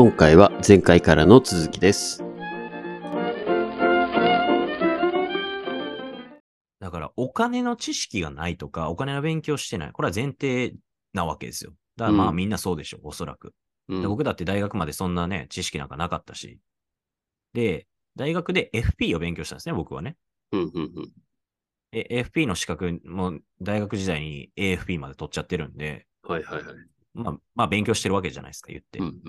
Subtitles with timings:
[0.00, 2.22] 今回は前回からの続きです。
[6.78, 9.92] だから、お金の知識がないとか、お金の勉強してない。
[9.92, 10.76] これは前提
[11.14, 11.72] なわけですよ。
[11.96, 13.52] だからまあうんみんなそうでしょう、おそらく。
[13.88, 16.60] うんで僕だって大学までそんなね、知識なんかなかったし。
[17.52, 20.16] で、大学で FP を勉強したんですね、僕はね。
[20.52, 21.12] うんうんうん
[21.90, 26.76] え FP の資格も大学時代に AFP まで取っちゃってるんで、はいはいはい。
[27.14, 29.00] まあ、まあ勉強してるわけじゃないですか、言って。
[29.00, 29.22] うんうん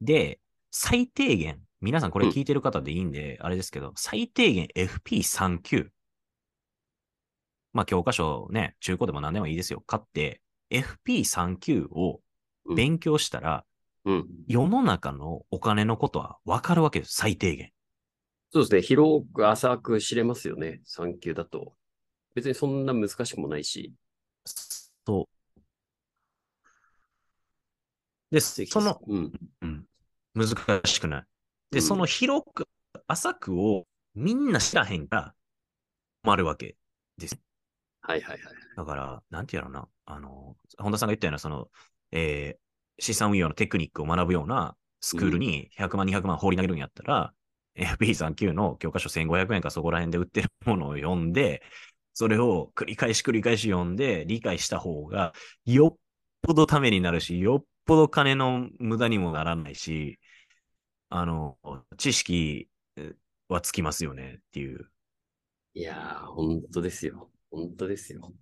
[0.00, 5.90] で、最低限、皆さんこれ聞いてる方でいいんで、あれですけど、最低限 FP3 級。
[7.72, 9.82] まあ教科書ね、中古でも何でもいいですよ。
[9.86, 10.40] 買って、
[10.70, 12.20] FP3 級を
[12.68, 13.64] うん勉強したら、
[14.04, 14.26] うん。
[14.48, 17.72] 世の中のお金のことは分かるわけです、最低限。
[18.52, 18.82] そうですね。
[18.82, 20.80] 広く浅く知れますよね。
[20.84, 21.74] 産休だと。
[22.34, 23.92] 別にそんな難しくもないし。
[25.06, 25.60] そう。
[28.30, 29.32] で、その、うん。
[29.62, 29.86] うん、
[30.36, 31.24] 難しくない。
[31.70, 32.68] で、うんその広く、
[33.06, 35.34] 浅くをみんな知らへんから
[36.22, 36.76] 困るわけ
[37.18, 37.38] です。
[38.02, 38.54] はいはいはい。
[38.76, 41.68] だから、なんていうのな、あの、本田さんが言ったような、その、
[42.12, 42.60] えー
[42.98, 47.34] 資産運用のテクニックを学ぶようなスクールに100万、200万放り投げるんやったら、
[47.74, 51.62] FP39 の教科書1500円かそこら辺で売ってるものを読んで、
[52.14, 55.34] それを繰り返し繰り返し読んで理解した方が、
[55.66, 55.98] よっ
[56.40, 60.18] ぽどためになるし、よっぽど金の無駄にもならないし、
[61.08, 61.58] あの、
[61.96, 63.14] 知識え
[63.48, 64.90] はつきますよねっていう。
[65.74, 67.30] いやー、本当ですよ。
[67.50, 68.32] 本当ですよ。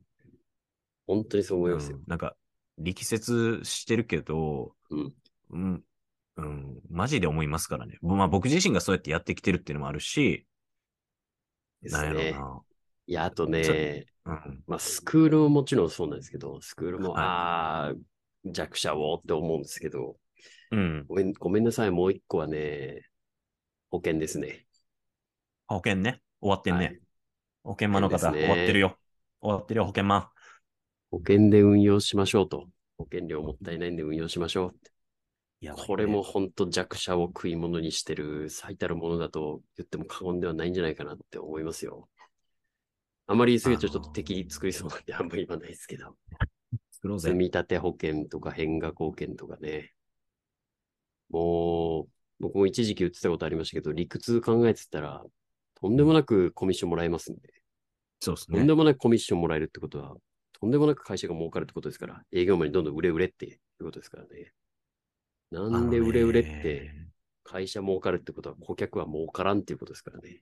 [1.07, 2.05] 本当にそう思いますようん。
[2.07, 2.37] なんか、
[2.79, 5.15] 力説してるけど、うん。
[5.51, 5.85] うん、
[6.37, 7.99] うん、マジで思いますからね。
[8.03, 10.47] まあ僕自身がそうやってやってきてるっていうのもあるし、
[11.83, 12.35] ですなんやね。
[12.35, 12.65] ろ
[13.07, 14.07] いや、あとね。
[14.27, 14.65] うん。
[14.67, 17.95] まあ、スクールももちろんそうなんですけど、スクールも、はいああ、
[18.47, 20.17] 弱者をって思うんですけど、
[20.71, 21.05] うん。
[21.09, 21.91] ごめん、ごめんなさい。
[21.91, 23.03] もう一個はね、
[23.91, 24.67] 保険ですね。
[25.67, 26.21] 保険ね。
[26.41, 26.87] 終わってんね。
[26.87, 27.01] はい
[27.65, 28.99] 保険マンの方、ね終わってるよ。
[29.41, 30.29] 終わってるよ、保険マン。
[31.11, 32.69] 保険で運用しましょうと。
[32.99, 34.75] 保険料もったいないんで運用しましょう
[35.65, 42.09] ねこれも本当弱者を食い物にしてる最たるものだと言っても過言ではないんじゃないかなって思いますよ。
[43.27, 46.15] あまり言い過ぎるとちょっと敵作りそうなんであんまり言わないですけど。
[47.19, 47.35] 積。
[47.35, 49.95] 立保険とか変額保険とかね。
[51.31, 52.09] もう、
[52.41, 55.25] 僕も一時期言ってたことありましたけど、理屈考えてたら、
[55.75, 57.55] とんでもなくコミッションもらえますんで。
[58.21, 58.75] そうですねとんで。
[58.75, 60.17] もなくコミッションもらえるってことは、
[60.53, 64.53] とんでもなく会社が儲かるってことですから、営業マンにどんどん売れ売れっていうことですからね。
[65.51, 67.05] なんで売れ売れって、ね
[67.45, 70.41] 会社儲かるってことは顧客は儲からんっていうことですからね。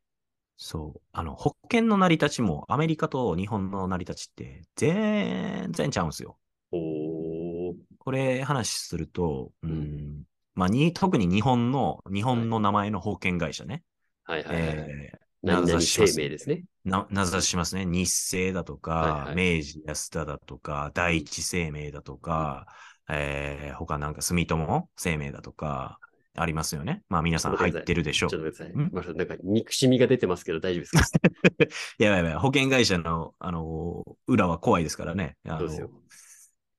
[0.57, 1.01] そう。
[1.13, 6.39] あの、保険の成り立ちもアメリカと日本の成り立ちって全然ちゃうんですよ。
[6.71, 7.75] おー。
[7.99, 10.23] これ話すると、うん。
[10.55, 13.83] まあ、に、特に日本の、日本の名前の保険会社ね。
[14.25, 14.67] はいはいはい。
[14.67, 16.63] えー名指しします命ですね。
[16.85, 17.85] な、名指ししますね。
[17.85, 22.67] 日清だとか、はいはい明治安田だとか、第一生命だとか、
[23.09, 25.99] えー他なんか住友生命だとか、
[26.37, 27.03] ありますよね。
[27.09, 28.39] まあ皆さん入ってるでしょうちょ。
[28.39, 29.05] っと待ってくだんさい。
[29.05, 31.19] まあ、なんか憎しみが出てますけど大丈夫ですか？
[31.99, 35.37] いやいやいや、保険会社の、あのー裏は怖いですからね。
[35.45, 35.91] あのそうですよ。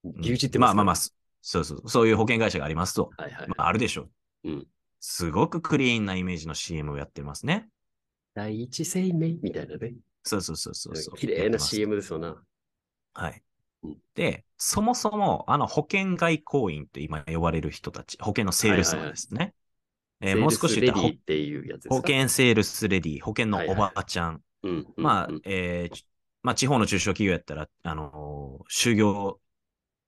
[0.06, 0.96] うん牛耳ってますまあまあまあ、
[1.44, 3.12] そそうそう、そういう保険会社がありますと。
[3.18, 3.48] はいはい。
[3.50, 4.50] まあ、あるでしょう。
[4.50, 4.68] うん。
[5.02, 7.70] すごくクリーンなイメージの CM をやってますね。
[8.34, 9.96] 第一生命みたいなね。
[10.24, 11.16] そうそうそうそうそう。
[11.16, 12.42] 綺麗な CM ですよな。
[13.14, 13.44] はい
[13.84, 13.98] うん。
[14.16, 19.56] で、そもそも、あの、保険外交員って今呼ばれる人たち、保険のセールスマンですね。
[20.22, 20.84] えーもう少し言っ
[21.90, 24.44] 保険セールスレディ、保険のおばあちゃん。
[25.00, 26.08] まあ、えーち
[26.44, 29.42] まあ、地方の中小企業やったら、あのー就業、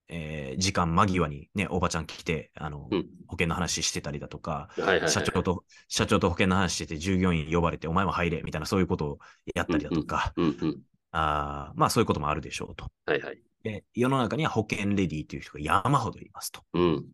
[0.08, 9.20] えー時間間際にね、おばちゃん来て、あの、うん保険の話してたりだとか、はいはいはい社長と、社長と保険の話してて、従業員呼ばれて、お前も入れ、みたいな、そういうことを
[9.54, 10.82] やったりだとか、うんうん。
[11.12, 12.88] あーまあ、そういうこともあるでしょうと。
[13.06, 13.40] はいはい。
[13.64, 16.62] で、世の中には保険レディという人が山ほどいますと。
[16.74, 17.06] うん。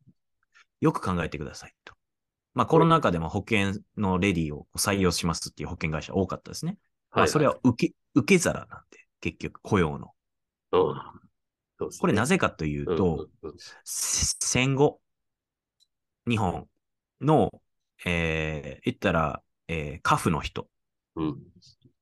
[0.82, 1.94] よく考えてくださいと。
[2.54, 6.78] まあ、コロナ禍でも保険のレディを採用しますっていう保険会社多かったですね。
[7.12, 10.12] まあ、それは受け、受け皿なんで、結局、雇用の。
[10.74, 11.21] うん
[11.90, 11.98] ね。
[12.00, 15.00] これなぜかというと、うんうんうんせ戦後、
[16.28, 16.68] 日本
[17.22, 17.52] の、
[18.06, 20.68] えー言ったら、えー、家父の人、
[21.16, 21.38] うん。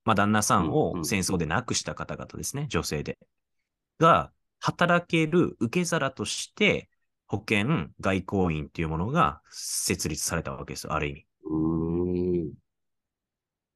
[0.06, 0.74] まあ、旦那さんうんうん。
[1.02, 3.18] を戦争で亡くした方々ですね、女性で。
[4.00, 6.90] が、働ける受け皿として、
[7.28, 11.25] 保険外交員っていうものが設立されたわけですよ、ある意味。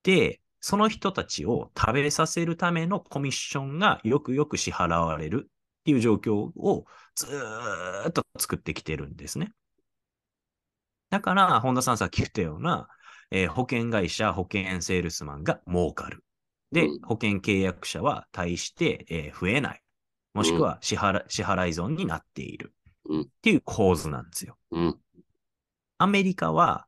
[0.03, 5.49] で、その人たちを食べさせるためのコミッションがよくよく支払われる
[5.83, 6.85] っていう状況を
[7.15, 9.51] ずーっと作ってきてるんですね。
[11.09, 12.87] だから、本田さんさっき言ったような、
[13.31, 16.23] えー保険会社、保険セールスマンが儲かる。
[16.71, 19.81] で、うん保険契約者は対して、えー増えない。
[20.33, 22.73] もしくは支払,、支払い損になっている。
[23.09, 24.57] うんっていう構図なんですよ。
[24.71, 24.99] うん。
[25.97, 26.87] アメリカは、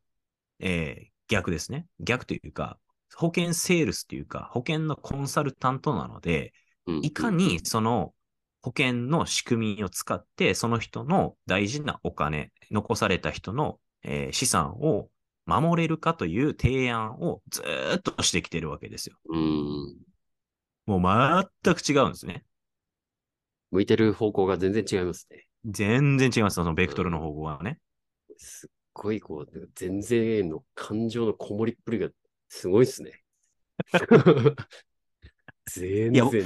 [0.60, 1.88] えー逆ですね。
[2.00, 2.78] 逆というか、
[3.16, 6.54] 保険セールスというか、保険のコンサルタントなので、
[6.86, 7.02] うん。
[7.04, 8.14] いかにその
[8.66, 15.10] 保険の仕組みを使って、その人の大事なお金、残された人の、えー資産を
[15.46, 19.18] 守れるかという提案をずーっとしてきてるわけですよ。
[19.30, 19.96] うん。
[20.88, 22.44] もう全く違うんですね。
[23.70, 25.46] 向いてる方向が全然違いますね。
[25.66, 27.78] 全然違います、そのベクトルの方向はね。
[28.36, 32.10] すっごいこう、全然の感情のこもりっぷりが
[32.50, 33.22] すごいですね。
[35.72, 36.46] 全然。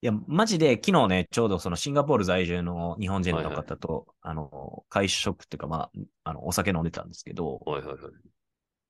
[0.00, 7.98] いや、マジで昨日ね、ちょうどそのシンガポール在住の日本人の方と、あの、会食っていうか、まあ、あの、お酒飲んでたんですけど、はいはいはい。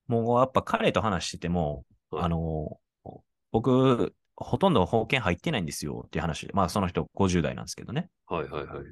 [0.06, 2.78] もうやっぱ彼と話してても、はいあの、
[3.52, 8.08] 僕、ほとんど保険入ってないんですよっていう話で、まあその人50代なんですけどね。
[8.26, 8.84] はいはいはい。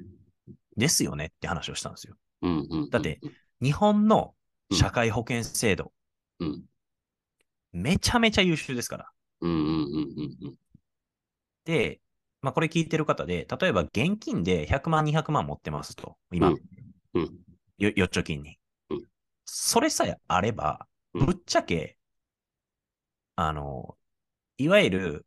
[0.75, 2.15] ですよねって話をしたんですよ。
[2.41, 2.89] うんうん。
[2.89, 3.19] だって、
[3.61, 4.33] 日本の
[4.71, 5.91] 社会保険制度、
[6.39, 6.63] うん。
[7.71, 9.09] めちゃめちゃ優秀ですから。
[9.41, 10.55] うんうんうんうんうん。
[11.65, 12.01] で、
[12.41, 16.57] まあこれ聞いてる方で、例えば現金で100万、200万持ってますと、今、うん。
[17.13, 17.23] うん。
[17.77, 18.57] よ預貯金に、
[18.89, 19.03] うん。
[19.45, 21.25] それさえあれば、うん。
[21.25, 21.97] ぶっちゃけ、
[23.35, 23.97] あの、
[24.57, 25.25] いわゆる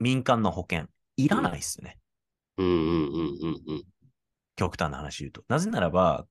[0.00, 0.86] 民間の保険、
[1.16, 1.98] いらないですよね。
[2.56, 2.66] うん。
[2.66, 3.84] うんうんうんうん。
[4.56, 5.44] 極端な話言うと。
[5.48, 6.26] なぜならば、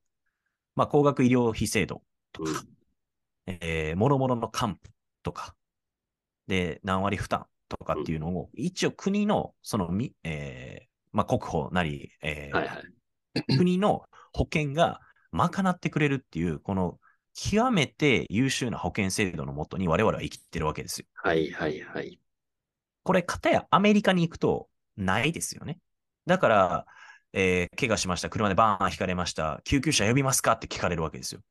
[0.75, 2.63] まあ、高額医療費制度とか、
[3.45, 5.56] えー、もろもろの還付とか、
[6.47, 7.47] で、何割負担
[7.77, 13.57] とかっていうのを、一応国の、そのみ、えー、まあ、国保なり、えーはいはい。
[13.57, 14.03] 国の
[14.33, 14.99] 保険が
[15.31, 16.99] 賄ってくれるっていう、この
[17.33, 21.07] 極めて優秀な保険制度のもとに我々は生きてるわけですよ。
[21.15, 22.19] はいはいはい。
[23.03, 25.79] これ、片やアメリカに行くとないですよね。
[26.25, 26.85] だから、
[27.33, 28.29] えー怪我しました。
[28.29, 29.61] 車でバーン引かれました。
[29.63, 31.41] 救急車呼びますかって聞かれるわけですよ。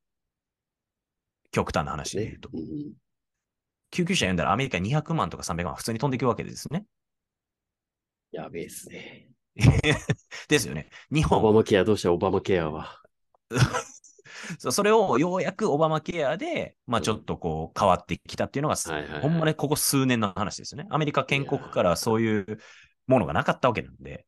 [1.51, 2.51] 極端な話で言うと。。
[2.51, 3.02] ねうん
[3.93, 6.85] 救急車呼んだらアメリカ200万とか300万普通に飛んでいくわけですね。
[8.33, 9.29] やべえっすね。
[10.49, 10.89] ですよね。
[11.11, 12.13] 日オバ本、マケアどうした？
[12.13, 13.01] オバマケアは。
[14.59, 20.89] そ それをようやくオバマケアで、まあちょっとこう変わってきたっていうのが、はいはいはいほんまね、ここ数年の話ですよね。
[20.91, 22.59] アメリカ建国からそういう
[23.07, 24.25] ものがなかったわけなんで。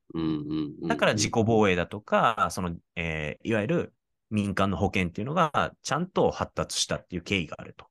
[0.87, 3.95] だから自己防衛だとか、その、えーいわゆる
[4.31, 7.87] 民間の保険っていうのがちゃんと発達したっていう経緯があると。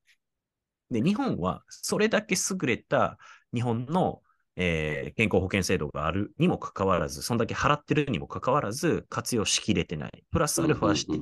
[0.94, 3.18] で、日本はそれだけ優れた
[3.54, 4.22] 日本の、
[4.56, 10.24] えー健康保険制度があるにもかかわらず、そんだけ払ってるにもかかわらず活用しきれてない。
[10.32, 11.20] プラスアルファしうんう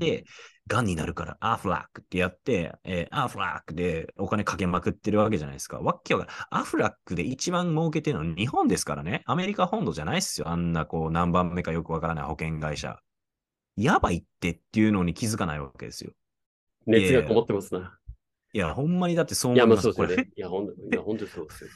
[0.82, 5.80] んになるからアフラックってやって、えーアフラックでお金かけまくってるわけじゃないですか。
[5.80, 9.24] わっけわからんアフラックで一番儲けてるの日本ですからね。
[9.26, 10.50] アメリカ本土じゃないっすよ。
[10.50, 12.98] あんなこう何番目かよくわからない保険会社。
[13.76, 16.12] やばいってっていうのに気づかないわけですよ。
[16.86, 17.98] 熱がこもってますな。
[18.54, 19.88] いや、ほんまにだってそういや、思います。
[19.88, 20.32] まあそうですよこれね。
[20.36, 21.70] いや、ほんと、いや、ほんとにそうですよ。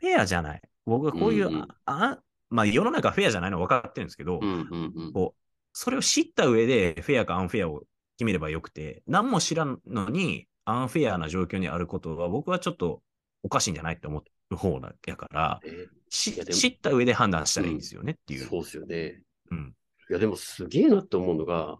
[0.00, 0.62] フェアじゃない。
[0.84, 5.12] 僕はこういう、うんうんああまあ世の中フェアじゃないの分かってるんですけど、うんうんうん。
[5.12, 5.40] こう、
[5.72, 7.80] それを知った上でフェアかアンフェアを
[8.16, 13.02] 決めればよくて、何も知らんのにアンフェアな状況にあることは僕はちょっと
[13.42, 18.46] おかしいんじゃないって思う方だやから、えしいやでも知った上で判断したらいいんですよねっていう。
[18.46, 19.22] そうですよね。
[19.50, 19.74] うん。
[20.08, 21.78] いや、でもすげえなって思うのが、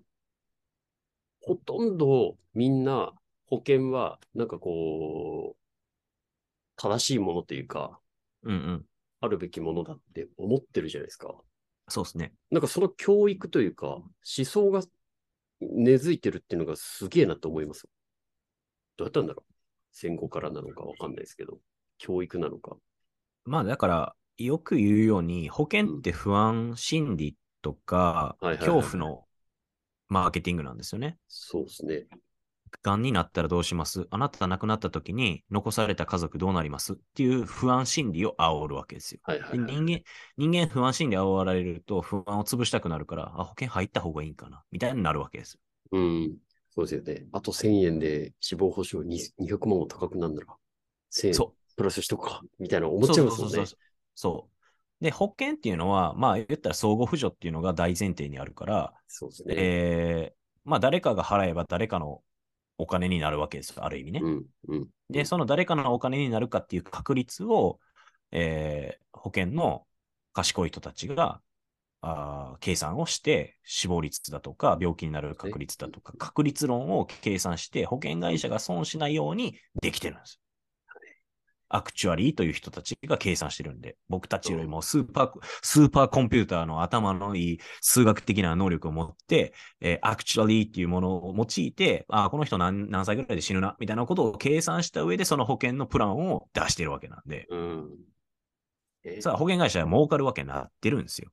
[1.42, 3.12] ほとんどみんな
[3.46, 5.56] 保険は、なんかこう、
[6.76, 7.98] 正しいものというか、
[8.42, 8.86] うんうん。
[9.20, 11.34] あるべきものだって思ってるじゃないですか。
[11.88, 12.32] そうですね。
[12.50, 14.10] なんかその教育というか、思
[14.44, 14.82] 想が
[15.60, 17.88] 根付いてるっていうのがすげえなと思います。
[18.96, 19.52] どうやったんだろう
[19.92, 21.58] 戦後からなのかわかんないですけど、
[21.98, 22.76] 教育なのか。
[23.44, 29.24] まあだから、よく言うように、保険って不安心理とか、はいはいはい恐怖の
[30.08, 31.18] マーケティングなんですよね。
[31.28, 32.06] そうですね。
[32.82, 34.06] 癌になったらどうします？
[34.10, 36.94] あなたが亡くなった時に残された家族どうなります？
[36.94, 39.20] っていう不安心理を煽るわけですよ。
[39.24, 39.66] はいはい、はい。
[39.66, 40.00] で人間、
[40.36, 44.62] 人間不安心理煽られると不安を潰したくなるから、あ、保険入った方がいいんかな？
[44.70, 45.58] みたいになるわけです。
[45.92, 46.36] うん。
[46.74, 47.26] そうですよね。
[47.32, 50.56] あと1000円で死亡保障に200万も高くなるなら、
[51.10, 53.10] 1000円そプラスしとくか、みたいな思う。
[53.10, 53.66] っちゃいますもんねそうそうそう。
[53.66, 53.78] そう。
[54.14, 54.48] そ
[55.00, 55.04] う。
[55.04, 59.54] で、保険っていうのは、まあ言ったら相互扶助っていうのが大前提にあるから、そうですね。
[59.56, 60.36] えー
[60.68, 62.22] まあ誰かが払えば誰かの
[62.78, 64.20] お金になるわけですよ、ある意味ね。
[64.22, 64.88] うん、うん。
[65.10, 67.80] で、その誰かのお金になるかっていう確率を、
[68.32, 69.84] えー保険の
[70.34, 71.40] 賢い人たちが
[72.02, 80.40] あ計算をして、死亡率だとか、病気になる確率だとか、確率論を計算して、保険会社が損しないようにできてるんです。
[81.68, 85.30] アクチュアリーという人たちが計算してるんで、僕たちよりもスーパー、
[85.62, 97.90] スーパーコンピューターの頭のいい数学的な能力を持って、えーアクチュアリーっていうものを用いて、あーこの人何何歳ぐらいで死ぬな、みたいなことを計算した上で、その保険のプランを出してるわけなんで、うん。
[99.04, 101.30] えさあ、保険会社は儲かるわけになってるんですよ。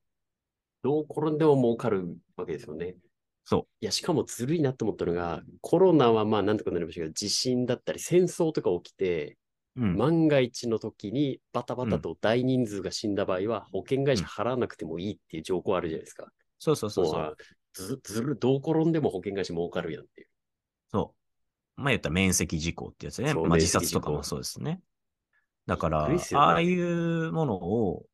[0.82, 2.96] どう転んでも儲かるわけですよね。
[3.44, 9.36] そいや、しかもずるいなと思ったのが、コロナはまあなんとかなりましたけど、地震だったり戦争とか起きて、
[9.76, 9.82] う。
[9.82, 9.96] うん。
[9.96, 16.26] 万が一の時にバタバタと大人数が死んだ場合は、保険会社払わなくてもいいっていう条項あるじゃないですか。
[16.58, 17.36] そうそうそうそう。
[17.74, 20.28] ずずる、どう転んでも保険会社儲かるやんっていう。
[20.90, 21.14] そ
[21.76, 21.80] う。
[21.80, 23.34] まあ言ったら面積事故ってやつね。
[23.34, 24.80] まあ自殺とかもそうですね。
[25.66, 28.06] だから、ねああいうものを、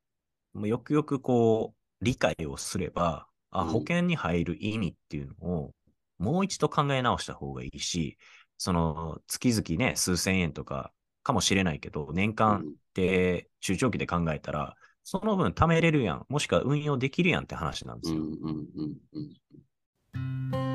[0.55, 5.75] もうよくよくこう、理解をすれば、あ、うん保険に入る意味っていうのを、
[6.19, 8.19] もう一度考え直した方がいいし、
[8.57, 18.21] その、月々ね、数千円とかかもしれないけど、年間で中長期で考えたら、その分貯めれるやん、もしくは運用できるやんって話なんですよ。
[18.21, 20.71] うんうんうんうん。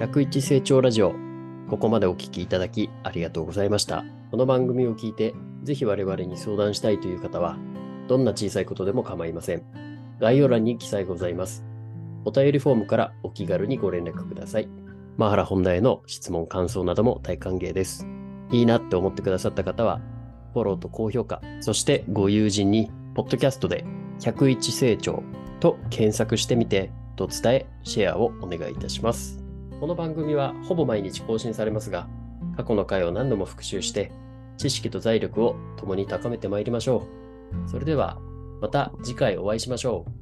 [0.00, 1.14] 101成長ラジオ。
[1.68, 4.04] ここまでお聞きいただきありがとうございました。
[4.30, 5.34] この番組を聞いて、
[5.64, 7.58] ぜひ我々に相談したいという方は、
[8.08, 9.62] どんな小さいことでも構いません。
[10.18, 11.67] 概要欄に記載ございます。
[12.28, 14.68] お便りフォームからお気軽にご連絡ください。
[15.16, 18.06] マハラ本題の質問、感想なども大歓迎です。
[18.50, 20.02] いいなって思ってくださった方は、
[20.52, 23.86] フォローと高評価、そしてご友人に、ポッドキャストで
[24.20, 25.22] 101成長
[25.58, 29.42] と検索してみて、と伝え、シェアをお願いいたします。
[29.80, 32.08] この番組はほぼ毎日更新されますが、
[32.58, 34.12] 過去の回を何度も復習して、
[34.58, 37.06] 知識と財力を共に高めてまいりましょ
[37.66, 37.70] う。
[37.70, 38.18] それでは、
[38.60, 40.17] また次回お会いしましょう。